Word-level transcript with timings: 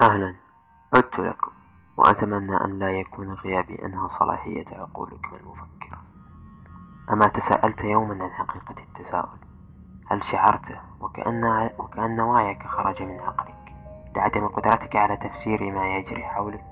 أهلا. 0.00 0.34
عدت 0.94 1.18
لكم 1.18 1.50
وأتمنى 1.96 2.64
أن 2.64 2.78
لا 2.78 2.90
يكون 3.00 3.32
غيابي 3.32 3.84
أنهى 3.84 4.08
صلاحية 4.18 4.64
عقولكم 4.72 5.36
المفكرة 5.36 5.98
أما 7.10 7.26
تساءلت 7.28 7.80
يوما 7.80 8.24
عن 8.24 8.30
حقيقة 8.30 8.74
التساؤل 8.78 9.38
هل 10.06 10.24
شعرت 10.24 10.78
وكأن, 11.00 11.70
وكأن 11.78 12.20
وعيك 12.20 12.66
خرج 12.66 13.02
من 13.02 13.20
عقلك؟ 13.20 13.74
لعدم 14.16 14.48
قدرتك 14.48 14.96
على 14.96 15.16
تفسير 15.16 15.70
ما 15.70 15.96
يجري 15.96 16.22
حولك؟ 16.22 16.64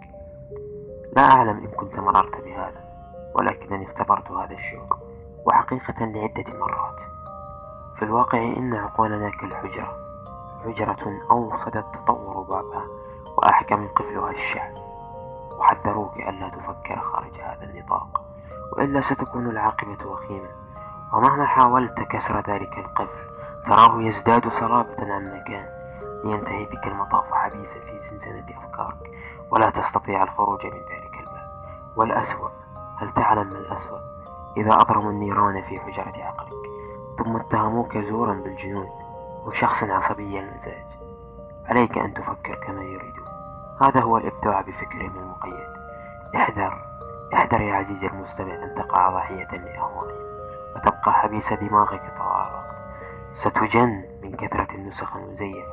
لا 1.16 1.22
أعلم 1.22 1.58
إن 1.58 1.70
كنت 1.70 1.98
مررت 1.98 2.44
بهذا 2.44 2.84
ولكنني 3.34 3.86
اختبرت 3.86 4.30
هذا 4.30 4.54
الشعور 4.54 4.98
وحقيقة 5.46 6.04
لعدة 6.04 6.58
مرات. 6.58 6.96
في 7.96 8.04
الواقع 8.04 8.38
إن 8.38 8.74
عقولنا 8.74 9.30
كالحجرة 9.30 9.96
حجرة 10.64 11.20
أوصد 11.30 11.76
التطور 11.76 12.42
بابها 12.42 12.79
وأحكم 13.40 13.88
قفلها 13.88 14.30
الشعب. 14.30 14.74
وحذروك 15.58 16.16
ألا 16.16 16.48
تفكر 16.48 17.00
خارج 17.00 17.40
هذا 17.40 17.64
النطاق 17.64 18.22
وإلا 18.72 19.00
ستكون 19.00 19.46
العاقبة 19.46 20.06
وخيمة. 20.06 20.48
ومهما 21.12 21.46
حاولت 21.46 22.00
كسر 22.00 22.40
ذلك 22.40 22.78
القفل 22.78 23.30
تراه 23.66 24.02
يزداد 24.02 24.48
صلابة 24.48 25.14
عن 25.14 25.24
مكان 25.24 25.66
لينتهي 26.24 26.64
بك 26.64 26.86
المطاف 26.86 27.32
حبيسا 27.32 27.80
في 27.80 28.00
زنزانة 28.10 28.46
أفكارك 28.58 29.10
ولا 29.50 29.70
تستطيع 29.70 30.22
الخروج 30.22 30.66
من 30.66 30.72
ذلك 30.72 31.14
الباب. 31.20 31.50
والأسوأ 31.96 32.48
هل 32.98 33.12
تعلم 33.14 33.46
ما 33.46 33.58
الأسوأ؟ 33.58 33.98
إذا 34.56 34.74
أضرموا 34.74 35.10
النيران 35.10 35.62
في 35.62 35.80
حجرة 35.80 36.24
عقلك 36.24 36.70
ثم 37.18 37.36
اتهموك 37.36 37.98
زورا 37.98 38.34
بالجنون 38.34 38.88
وشخص 39.46 39.82
عصبي 39.82 40.40
المزاج. 40.40 40.86
عليك 41.66 41.98
أن 41.98 42.14
تفكر 42.14 42.54
كما 42.54 42.82
يريدون. 42.82 43.29
هذا 43.82 44.00
هو 44.00 44.16
الإبداع 44.16 44.60
بفكرهم 44.60 45.16
المقيد. 45.16 45.68
احذر. 46.36 46.78
احذر 47.34 47.60
يا 47.60 47.74
عزيزي 47.74 48.06
المستمع 48.06 48.54
أن 48.54 48.74
تقع 48.74 49.10
ضحية 49.10 49.48
لأهوائهم 49.50 50.30
وتبقى 50.76 51.12
حبيس 51.12 51.52
دماغك 51.52 52.02
طوال 52.18 52.46
الوقت. 52.48 52.76
ستجن 53.34 54.04
من 54.22 54.32
كثرة 54.36 54.74
النسخ 54.74 55.16
المزيفة 55.16 55.72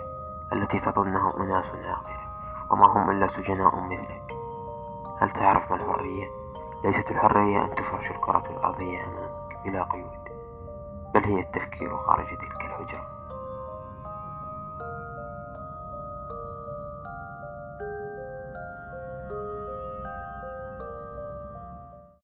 التي 0.53 0.79
تظنها 0.79 1.33
أناس 1.37 1.65
عاقلة 1.65 2.17
وما 2.69 2.87
هم 2.87 3.09
إلا 3.09 3.27
سجناء 3.27 3.75
مثلك. 3.75 4.33
هل 5.21 5.29
تعرف 5.31 5.71
ما 5.71 5.75
الحرية؟ 5.77 6.27
ليست 6.83 7.11
الحرية 7.11 7.65
أن 7.65 7.75
تفرش 7.75 8.11
الكرة 8.11 8.43
الأرضية 8.49 9.03
أمامك 9.03 9.57
بلا 9.65 9.83
قيود 9.83 10.27
بل 11.13 11.23
هي 11.23 11.39
التفكير 11.39 11.97
خارج 11.97 12.27
تلك 12.27 12.61
الحجرة. 12.61 13.07